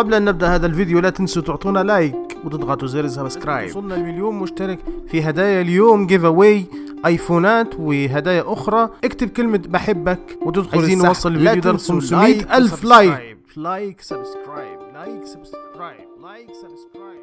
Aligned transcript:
قبل 0.00 0.14
أن 0.14 0.24
نبدأ 0.24 0.54
هذا 0.54 0.66
الفيديو 0.66 0.98
لا 0.98 1.10
تنسوا 1.10 1.42
تعطونا 1.42 1.78
like 1.78 2.14
وتضغطوا 2.44 2.88
زر 2.88 3.08
subscribe 3.08 3.70
وصلنا 3.70 3.94
المليون 3.94 4.34
مشترك 4.34 4.78
في 5.08 5.22
هدايا 5.22 5.60
اليوم 5.60 6.06
giveaway 6.06 6.66
آيفونات 7.06 7.74
وهدايا 7.78 8.44
أخرى. 8.46 8.90
اكتب 9.04 9.28
كلمة 9.28 9.62
بحبك 9.68 10.38
وتدخل 10.46 10.78
عايزين 10.78 10.98
نوصل 10.98 11.32
الفيديو 11.32 11.60
ده 11.60 11.72
ل 11.72 11.78
500 11.78 12.56
ألف 12.56 12.84
like 12.84 13.36
like 13.56 14.00
subscribe 14.00 14.78
like 14.94 15.24
subscribe 15.24 16.08
like 16.22 16.48
subscribe 16.48 17.20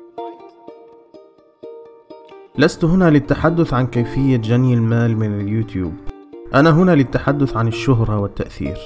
لست 2.57 2.85
هنا 2.85 3.09
للتحدث 3.09 3.73
عن 3.73 3.87
كيفية 3.87 4.37
جني 4.37 4.73
المال 4.73 5.17
من 5.17 5.39
اليوتيوب. 5.41 5.93
أنا 6.55 6.69
هنا 6.69 6.91
للتحدث 6.91 7.57
عن 7.57 7.67
الشهرة 7.67 8.19
والتأثير. 8.19 8.77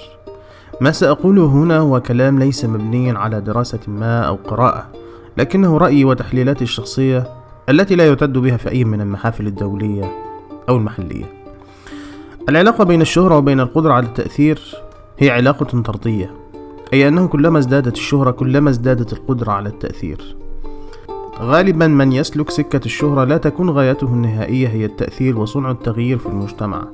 ما 0.82 0.92
سأقوله 0.92 1.46
هنا 1.46 1.78
هو 1.78 2.00
كلام 2.00 2.40
ليس 2.40 2.66
مبنيا 2.66 3.14
على 3.14 3.42
دراسة 3.42 3.80
ما 3.88 4.20
أو 4.20 4.36
قراءة 4.36 4.92
لكنه 5.38 5.78
رأيي 5.78 6.06
وتحليلاتي 6.06 6.64
الشخصية 6.64 7.28
التي 7.70 7.96
لا 7.96 8.08
يعتد 8.08 8.38
بها 8.38 8.58
في 8.58 8.72
أي 8.72 8.84
من 8.84 9.02
المحافل 9.02 9.48
الدولية 9.48 10.12
أو 10.70 10.78
المحلية. 10.78 11.26
العلاقة 12.50 12.84
بين 12.84 13.02
الشهرة 13.02 13.38
وبين 13.38 13.60
القدرة 13.60 13.94
على 13.94 14.06
التأثير 14.06 14.60
هي 15.20 15.30
علاقة 15.30 15.82
طردية 15.82 16.32
أي 16.94 17.08
أنه 17.08 17.28
كلما 17.28 17.60
ازدادت 17.60 17.98
الشهرة 17.98 18.32
كلما 18.32 18.70
ازدادت 18.70 19.14
القدرة 19.14 19.52
على 19.52 19.70
التأثير. 19.70 20.36
غالبا 21.40 21.88
من 21.88 22.12
يسلك 22.12 22.50
سكة 22.50 22.86
الشهرة 22.86 23.24
لا 23.24 23.38
تكون 23.38 23.70
غايته 23.70 24.08
النهائية 24.08 24.68
هي 24.68 24.86
التأثير 24.86 25.40
وصنع 25.40 25.72
التغيير 25.72 26.18
في 26.18 26.26
المجتمع. 26.26 26.88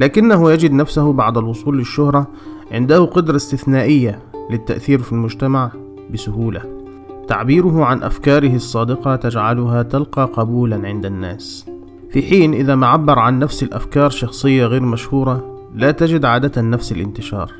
لكنه 0.00 0.50
يجد 0.50 0.72
نفسه 0.72 1.12
بعد 1.12 1.38
الوصول 1.38 1.78
للشهرة 1.78 2.26
عنده 2.72 3.04
قدرة 3.04 3.36
استثنائية 3.36 4.22
للتأثير 4.50 4.98
في 4.98 5.12
المجتمع 5.12 5.72
بسهولة. 6.12 6.62
تعبيره 7.28 7.84
عن 7.84 8.02
أفكاره 8.02 8.54
الصادقة 8.54 9.16
تجعلها 9.16 9.82
تلقى 9.82 10.24
قبولا 10.24 10.88
عند 10.88 11.06
الناس. 11.06 11.66
في 12.10 12.22
حين 12.22 12.54
إذا 12.54 12.74
ما 12.74 12.86
عبر 12.86 13.18
عن 13.18 13.38
نفس 13.38 13.62
الأفكار 13.62 14.10
شخصية 14.10 14.66
غير 14.66 14.82
مشهورة 14.82 15.68
لا 15.74 15.90
تجد 15.90 16.24
عادة 16.24 16.62
نفس 16.62 16.92
الانتشار. 16.92 17.52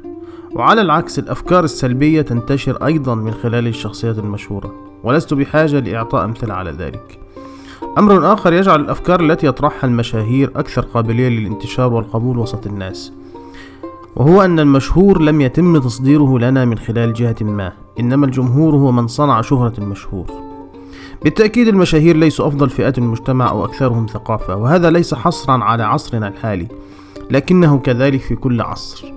وعلى 0.55 0.81
العكس 0.81 1.19
الأفكار 1.19 1.65
السلبية 1.65 2.23
تنتشر 2.23 2.87
أيضا 2.87 3.15
من 3.15 3.33
خلال 3.33 3.67
الشخصيات 3.67 4.19
المشهورة 4.19 4.75
ولست 5.05 5.35
بحاجة 5.35 5.81
لإعطاء 5.81 6.25
أمثلة 6.25 6.55
على 6.55 6.71
ذلك. 6.71 7.19
أمر 7.99 8.33
آخر 8.33 8.53
يجعل 8.53 8.81
الأفكار 8.81 9.21
التي 9.21 9.47
يطرحها 9.47 9.89
المشاهير 9.89 10.51
أكثر 10.57 10.83
قابلية 10.83 11.29
للانتشار 11.29 11.93
والقبول 11.93 12.39
وسط 12.39 12.67
الناس 12.67 13.13
وهو 14.17 14.43
أن 14.43 14.61
المشهور 14.61 15.23
لم 15.23 15.41
يتم 15.41 15.79
تصديره 15.79 16.39
لنا 16.39 16.65
من 16.65 16.79
خلال 16.79 17.13
جهة 17.13 17.37
ما 17.41 17.73
إنما 18.01 18.27
الجمهور 18.27 18.75
هو 18.75 18.93
من 18.93 19.07
صنع 19.07 19.41
شهرة 19.41 19.73
المشهور 19.79 20.27
بالتأكيد 21.25 21.69
المشاهير 21.69 22.17
ليسوا 22.17 22.47
أفضل 22.47 22.71
فئات 22.71 22.99
المجتمع 22.99 23.51
أو 23.51 23.65
أكثرهم 23.65 24.07
ثقافة 24.07 24.57
وهذا 24.57 24.91
ليس 24.91 25.15
حصرا 25.15 25.65
على 25.65 25.83
عصرنا 25.83 26.29
الحالي 26.29 26.69
لكنه 27.31 27.79
كذلك 27.79 28.21
في 28.21 28.37
كل 28.37 28.61
عصر. 28.61 29.13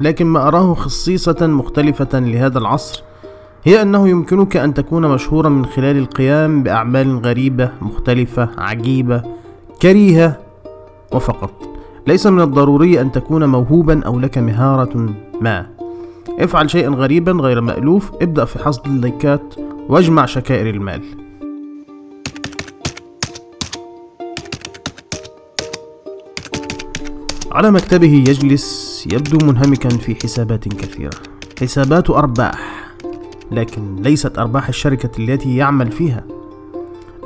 لكن 0.00 0.26
ما 0.26 0.48
أراه 0.48 0.74
خصيصة 0.74 1.46
مختلفة 1.46 2.18
لهذا 2.18 2.58
العصر 2.58 3.02
هي 3.64 3.82
أنه 3.82 4.08
يمكنك 4.08 4.56
أن 4.56 4.74
تكون 4.74 5.08
مشهورا 5.08 5.48
من 5.48 5.66
خلال 5.66 5.96
القيام 5.96 6.62
بأعمال 6.62 7.18
غريبة 7.18 7.70
مختلفة 7.80 8.50
عجيبة 8.58 9.22
كريهة 9.82 10.38
وفقط. 11.12 11.50
ليس 12.06 12.26
من 12.26 12.40
الضروري 12.40 13.00
أن 13.00 13.12
تكون 13.12 13.44
موهوبا 13.44 14.04
أو 14.06 14.20
لك 14.20 14.38
مهارة 14.38 15.14
ما. 15.40 15.66
افعل 16.38 16.70
شيئا 16.70 16.88
غريبا 16.88 17.32
غير 17.32 17.60
مألوف. 17.60 18.12
ابدأ 18.22 18.44
في 18.44 18.58
حصد 18.58 18.86
اللايكات 18.86 19.54
واجمع 19.88 20.26
شكائر 20.26 20.70
المال. 20.70 21.02
على 27.52 27.70
مكتبه 27.70 28.24
يجلس 28.28 29.06
يبدو 29.12 29.46
منهمكا 29.46 29.88
في 29.88 30.14
حسابات 30.14 30.68
كثيرة. 30.68 31.18
حسابات 31.60 32.10
أرباح. 32.10 32.91
لكن 33.52 33.96
ليست 33.96 34.38
أرباح 34.38 34.68
الشركة 34.68 35.10
التي 35.18 35.56
يعمل 35.56 35.92
فيها. 35.92 36.24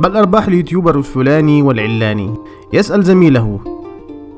بل 0.01 0.17
أرباح 0.17 0.47
اليوتيوبر 0.47 0.99
الفلاني 0.99 1.63
والعلاني. 1.63 2.35
يسأل 2.73 3.03
زميله 3.03 3.61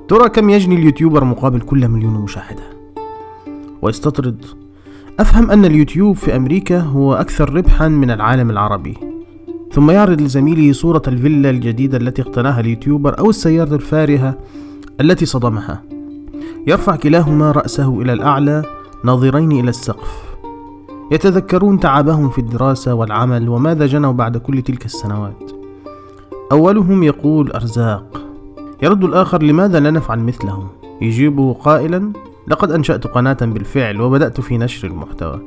ترى 0.08 0.28
كم 0.28 0.50
يجني 0.50 0.74
اليوتيوبر 0.74 1.24
مقابل 1.24 1.60
كل 1.60 1.88
مليون 1.88 2.14
مشاهدة؟ 2.14 2.62
ويستطرد 3.82 4.44
أفهم 5.20 5.50
أن 5.50 5.64
اليوتيوب 5.64 6.16
في 6.16 6.36
أمريكا 6.36 6.80
هو 6.80 7.14
أكثر 7.14 7.54
ربحا 7.54 7.88
من 7.88 8.10
العالم 8.10 8.50
العربي. 8.50 8.96
ثم 9.72 9.90
يعرض 9.90 10.20
لزميله 10.20 10.72
صورة 10.72 11.02
الفيلا 11.08 11.50
الجديدة 11.50 11.98
التي 11.98 12.22
اقتناها 12.22 12.60
اليوتيوبر 12.60 13.18
أو 13.18 13.30
السيارة 13.30 13.74
الفارهة 13.74 14.38
التي 15.00 15.26
صدمها. 15.26 15.82
يرفع 16.66 16.96
كلاهما 16.96 17.52
رأسه 17.52 18.02
إلى 18.02 18.12
الأعلى 18.12 18.62
ناظرين 19.04 19.52
إلى 19.52 19.68
السقف. 19.70 20.27
يتذكرون 21.10 21.80
تعبهم 21.80 22.30
في 22.30 22.38
الدراسة 22.38 22.94
والعمل 22.94 23.48
وماذا 23.48 23.86
جنوا 23.86 24.12
بعد 24.12 24.36
كل 24.36 24.62
تلك 24.62 24.84
السنوات. 24.84 25.50
أولهم 26.52 27.02
يقول 27.02 27.52
أرزاق 27.52 28.22
يرد 28.82 29.04
الآخر 29.04 29.42
لماذا 29.42 29.80
لا 29.80 29.90
نفعل 29.90 30.18
مثلهم؟ 30.18 30.68
يجيبه 31.00 31.52
قائلا 31.52 32.12
لقد 32.48 32.72
أنشأت 32.72 33.06
قناة 33.06 33.36
بالفعل 33.40 34.00
وبدأت 34.00 34.40
في 34.40 34.58
نشر 34.58 34.88
المحتوى. 34.88 35.40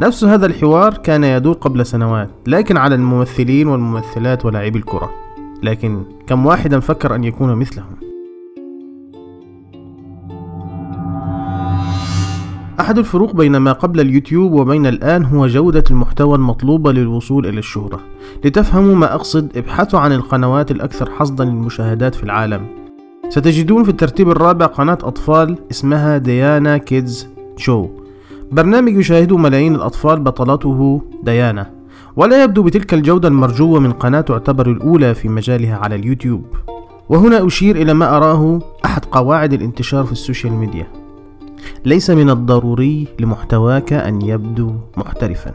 نفس 0.00 0.24
هذا 0.24 0.46
الحوار 0.46 0.94
كان 0.94 1.24
يدور 1.24 1.54
قبل 1.54 1.86
سنوات 1.86 2.30
لكن 2.46 2.76
على 2.76 2.94
الممثلين 2.94 3.68
والممثلات 3.68 4.44
ولاعبي 4.44 4.78
الكرة. 4.78 5.10
لكن 5.62 6.02
كم 6.26 6.46
واحدا 6.46 6.80
فكر 6.80 7.14
أن 7.14 7.24
يكون 7.24 7.54
مثلهم؟ 7.54 8.03
أحد 12.84 12.98
الفروق 12.98 13.36
بين 13.36 13.56
ما 13.56 13.72
قبل 13.72 14.00
اليوتيوب 14.00 14.52
وبين 14.52 14.86
الآن 14.86 15.24
هو 15.24 15.46
جودة 15.46 15.84
المحتوى 15.90 16.36
المطلوبة 16.36 16.92
للوصول 16.92 17.46
إلى 17.46 17.58
الشهرة. 17.58 18.00
لتفهموا 18.44 18.94
ما 18.94 19.14
أقصد 19.14 19.56
ابحثوا 19.56 20.00
عن 20.00 20.12
القنوات 20.12 20.70
الأكثر 20.70 21.10
حصدا 21.10 21.44
للمشاهدات 21.44 22.14
في 22.14 22.22
العالم. 22.22 22.66
ستجدون 23.28 23.84
في 23.84 23.90
الترتيب 23.90 24.30
الرابع 24.30 24.66
قناة 24.66 24.98
أطفال 25.02 25.58
اسمها 25.70 26.18
ديانا 26.18 26.78
كيدز 26.78 27.28
شو. 27.56 27.88
برنامج 28.52 28.96
يشاهده 28.96 29.36
ملايين 29.36 29.74
الأطفال 29.74 30.20
بطلته 30.20 31.02
ديانا. 31.22 31.70
ولا 32.16 32.44
يبدو 32.44 32.62
بتلك 32.62 32.94
الجودة 32.94 33.28
المرجوة 33.28 33.80
من 33.80 33.92
قناة 33.92 34.20
تعتبر 34.20 34.70
الأولى 34.70 35.14
في 35.14 35.28
مجالها 35.28 35.76
على 35.76 35.94
اليوتيوب. 35.94 36.44
وهنا 37.08 37.46
أشير 37.46 37.76
إلى 37.76 37.94
ما 37.94 38.16
أراه 38.16 38.60
أحد 38.84 39.04
قواعد 39.04 39.52
الانتشار 39.52 40.04
في 40.04 40.12
ال 40.12 40.18
social 40.18 40.52
media. 40.52 41.03
ليس 41.84 42.10
من 42.10 42.30
الضروري 42.30 43.06
لمحتواك 43.20 43.92
أن 43.92 44.22
يبدو 44.22 44.72
محترفا. 44.96 45.52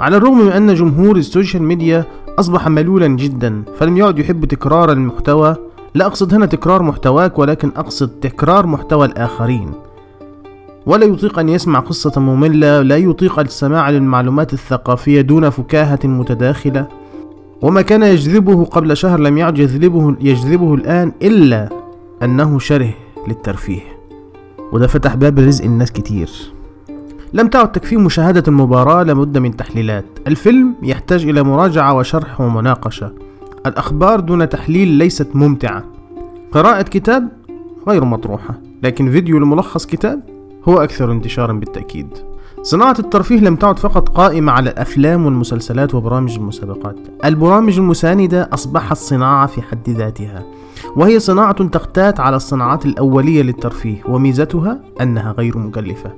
على 0.00 0.16
الرغم 0.16 0.38
من 0.38 0.52
أن 0.52 0.74
جمهور 0.74 1.16
ال 1.16 1.23
social 1.23 1.62
media 1.62 2.04
أصبح 2.38 2.68
ملولا 2.68 3.06
جدا 3.06 3.62
فلم 3.78 3.96
يعد 3.96 4.18
يحب 4.18 4.44
تكرار 4.44 4.92
المحتوى 4.92 5.56
لا 5.94 6.06
أقصد 6.06 6.34
هنا 6.34 6.46
تكرار 6.46 6.82
محتواك 6.82 7.38
ولكن 7.38 7.70
أقصد 7.76 8.08
تكرار 8.08 8.66
محتوى 8.66 9.06
الآخرين. 9.06 9.70
ولا 10.86 11.04
يطيق 11.04 11.38
أن 11.38 11.48
يسمع 11.48 11.78
قصة 11.78 12.20
مملة 12.20 12.82
لا 12.82 12.96
يطيق 12.96 13.38
السماع 13.38 13.90
للمعلومات 13.90 14.52
الثقافية 14.52 15.20
دون 15.20 15.50
فكاهة 15.50 16.00
متداخلة. 16.04 16.86
وما 17.62 17.82
كان 17.82 18.02
يجذبه 18.02 18.64
قبل 18.64 18.96
شهر 18.96 19.20
لم 19.20 19.38
يعد 19.38 19.58
يجذبه, 19.58 20.16
يجذبه 20.20 20.74
الآن 20.74 21.12
إلا 21.22 21.68
أنه 22.22 22.58
شره 22.58 22.94
للترفيه. 23.28 23.99
وده 24.72 24.86
فتح 24.86 25.14
باب 25.14 25.38
رزق 25.38 25.64
الناس 25.64 25.92
كتير. 25.92 26.30
لم 27.32 27.48
تعد 27.48 27.72
تكفي 27.72 27.96
مشاهدة 27.96 28.42
المباراة 28.48 29.02
لابد 29.02 29.38
من 29.38 29.56
تحليلات. 29.56 30.04
الفيلم 30.26 30.74
يحتاج 30.82 31.24
إلى 31.24 31.42
مراجعة 31.42 31.94
وشرح 31.94 32.40
ومناقشة. 32.40 33.12
الأخبار 33.66 34.20
دون 34.20 34.48
تحليل 34.48 34.88
ليست 34.88 35.28
ممتعة. 35.34 35.84
قراءة 36.52 36.82
كتاب 36.82 37.28
غير 37.88 38.04
مطروحة 38.04 38.54
لكن 38.82 39.10
فيديو 39.10 39.38
لملخص 39.38 39.86
كتاب 39.86 40.20
هو 40.68 40.78
أكثر 40.78 41.12
انتشارا 41.12 41.52
بالتأكيد. 41.52 42.08
صناعة 42.62 42.96
الترفيه 42.98 43.40
لم 43.40 43.56
تعد 43.56 43.78
فقط 43.78 44.08
قائمة 44.08 44.52
على 44.52 44.70
الأفلام 44.70 45.24
والمسلسلات 45.24 45.94
وبرامج 45.94 46.36
المسابقات. 46.36 46.96
البرامج 47.24 47.78
المساندة 47.78 48.48
أصبحت 48.52 48.96
صناعة 48.96 49.46
في 49.46 49.62
حد 49.62 49.90
ذاتها. 49.90 50.44
وهي 50.96 51.20
صناعة 51.20 51.68
تقتات 51.68 52.20
على 52.20 52.36
الصناعات 52.36 52.86
الأولية 52.86 53.42
للترفيه 53.42 54.02
وميزتها 54.08 54.80
أنها 55.00 55.32
غير 55.32 55.58
مكلفة. 55.58 56.12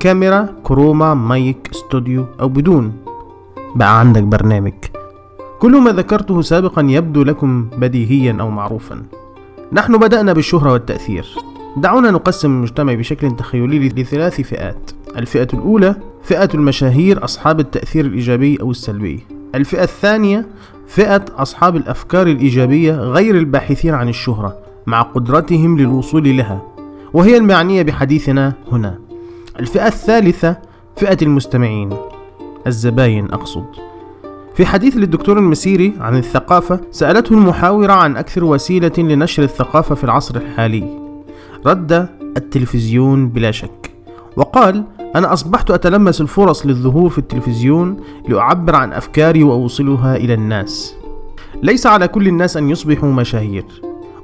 كاميرا 0.00 0.48
كروما 0.62 1.14
مايك 1.14 1.70
استوديو 1.72 2.26
أو 2.40 2.48
بدون. 2.48 2.92
بقى 3.74 4.00
عندك 4.00 4.22
برنامج. 4.22 4.72
كل 5.58 5.80
ما 5.82 5.90
ذكرته 5.90 6.42
سابقا 6.42 6.82
يبدو 6.82 7.22
لكم 7.22 7.68
بديهيا 7.78 8.36
أو 8.40 8.50
معروفا. 8.50 9.02
نحن 9.72 9.98
بدأنا 9.98 10.32
بالشهرة 10.32 10.72
والتأثير. 10.72 11.26
دعونا 11.76 12.10
نقسم 12.10 12.50
المجتمع 12.50 12.94
بشكل 12.94 13.36
تخيلي 13.36 13.88
لثلاث 13.88 14.40
فئات. 14.40 14.90
الفئة 15.16 15.48
الأولى 15.54 15.94
فئة 16.22 16.48
المشاهير 16.54 17.24
أصحاب 17.24 17.60
التأثير 17.60 18.04
الإيجابي 18.06 18.58
أو 18.60 18.70
السلبي. 18.70 19.37
الفئة 19.54 19.82
الثانية 19.82 20.46
فئة 20.86 21.24
أصحاب 21.36 21.76
الأفكار 21.76 22.26
الإيجابية 22.26 22.92
غير 22.92 23.34
الباحثين 23.36 23.94
عن 23.94 24.08
الشهرة 24.08 24.58
مع 24.86 25.02
قدرتهم 25.02 25.78
للوصول 25.78 26.36
لها 26.36 26.62
وهي 27.12 27.36
المعنية 27.36 27.82
بحديثنا 27.82 28.52
هنا. 28.72 28.98
الفئة 29.60 29.86
الثالثة 29.86 30.56
فئة 30.96 31.18
المستمعين. 31.22 31.90
الزباين 32.66 33.24
أقصد. 33.24 33.64
في 34.54 34.66
حديث 34.66 34.96
للدكتور 34.96 35.38
المسيري 35.38 35.92
عن 36.00 36.16
الثقافة 36.16 36.80
سألته 36.90 37.34
المحاورة 37.34 37.92
عن 37.92 38.16
أكثر 38.16 38.44
وسيلة 38.44 38.92
لنشر 38.98 39.42
الثقافة 39.42 39.94
في 39.94 40.04
العصر 40.04 40.36
الحالي. 40.36 40.98
رد 41.66 42.08
التلفزيون 42.36 43.28
بلا 43.28 43.50
شك 43.50 43.90
وقال 44.36 44.84
أنا 45.16 45.32
أصبحت 45.32 45.70
أتلمس 45.70 46.20
الفرص 46.20 46.66
للظهور 46.66 47.10
في 47.10 47.18
التلفزيون 47.18 47.96
لأعبر 48.28 48.76
عن 48.76 48.92
أفكاري 48.92 49.42
وأوصلها 49.42 50.16
إلى 50.16 50.34
الناس. 50.34 50.94
ليس 51.62 51.86
على 51.86 52.08
كل 52.08 52.28
الناس 52.28 52.56
أن 52.56 52.70
يصبحوا 52.70 53.12
مشاهير 53.12 53.64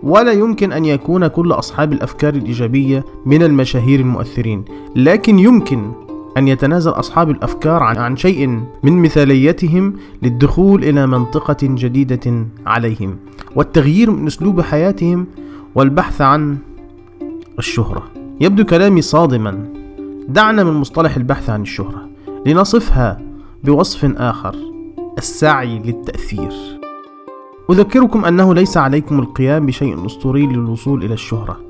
ولا 0.02 0.32
يمكن 0.32 0.72
أن 0.72 0.84
يكون 0.84 1.26
كل 1.26 1.52
أصحاب 1.52 1.92
الأفكار 1.92 2.34
الإيجابية 2.34 3.04
من 3.26 3.42
المشاهير 3.42 4.00
المؤثرين 4.00 4.64
لكن 4.96 5.38
يمكن 5.38 5.92
أن 6.36 6.48
يتنازل 6.48 6.90
أصحاب 6.90 7.30
الأفكار 7.30 7.82
عن, 7.82 7.96
عن 7.96 8.16
شيء 8.16 8.46
من 8.82 9.02
مثاليتهم 9.02 9.94
للدخول 10.22 10.84
إلى 10.84 11.06
منطقة 11.06 11.56
جديدة 11.62 12.46
عليهم 12.66 13.16
والتغيير 13.56 14.10
من 14.10 14.26
أسلوب 14.26 14.60
حياتهم 14.60 15.26
والبحث 15.74 16.20
عن 16.20 16.56
الشهرة. 17.58 18.02
يبدو 18.40 18.64
كلامي 18.64 19.02
صادما. 19.02 19.83
دعنا 20.28 20.64
من 20.64 20.72
مصطلح 20.72 21.16
البحث 21.16 21.50
عن 21.50 21.62
الشهرة 21.62 22.08
لنصفها 22.46 23.20
بوصف 23.64 24.04
آخر 24.16 24.56
السعي 25.18 25.78
للتأثير. 25.78 26.52
أذكركم 27.70 28.24
أنه 28.24 28.54
ليس 28.54 28.76
عليكم 28.76 29.18
القيام 29.18 29.66
بشيء 29.66 30.06
أسطوري 30.06 30.46
للوصول 30.46 31.04
إلى 31.04 31.14
الشهرة. 31.14 31.60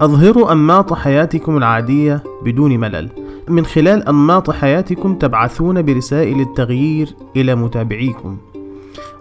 أظهروا 0.00 0.52
أنماط 0.52 0.92
حياتكم 0.92 1.56
العادية 1.56 2.22
بدون 2.44 2.76
ملل. 2.76 3.10
من 3.48 3.66
خلال 3.66 4.08
أنماط 4.08 4.50
حياتكم 4.50 5.14
تبعثون 5.14 5.82
برسائل 5.82 6.40
التغيير 6.40 7.14
إلى 7.36 7.54
متابعيكم. 7.54 8.36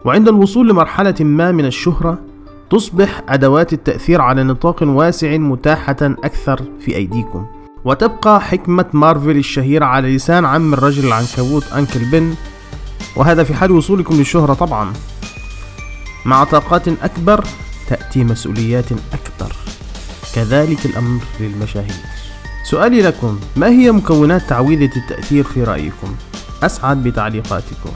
وعند 0.06 0.27
الوصول 0.27 0.69
لمرحلة 0.69 1.15
ما 1.19 1.51
من 1.51 1.65
الشهرة 1.65 2.19
تصبح 2.69 3.24
أدوات 3.29 3.74
التأثير 3.74 4.21
على 4.21 4.44
نطاق 4.44 4.83
واسع 4.83 5.38
متاحة 5.38 5.97
أكثر 6.01 6.62
في 6.79 6.95
أيديكم. 6.95 7.45
وتبقى 7.88 8.42
حكمة 8.42 8.86
مارفل 8.94 9.38
الشهيرة 9.38 9.86
على 9.86 10.16
لسان 10.16 10.45
عم 10.45 10.74
الرجل 10.74 11.07
العنكبوت 11.07 11.63
أنكل 11.63 12.06
بن. 12.12 12.36
وهذا 13.16 13.44
في 13.44 13.54
حال 13.54 13.72
وصولكم 13.72 14.16
للشهرة 14.16 14.54
طبعا. 14.54 14.94
مع 16.25 16.44
طاقات 16.44 16.88
أكبر 16.88 17.45
تأتي 17.89 18.24
مسؤوليات 18.24 18.86
أكبر. 18.92 19.56
كذلك 20.36 20.86
الأمر 20.86 21.22
للمشاهير. 21.39 22.01
سؤالي 22.63 23.01
لكم 23.01 23.39
ما 23.56 23.68
هي 23.68 23.92
مكونات 23.92 24.42
تعويذة 24.50 24.92
التأثير 24.98 25.44
في 25.44 25.63
رأيكم؟ 25.63 26.16
أسعد 26.63 27.04
بتعليقاتكم. 27.04 27.92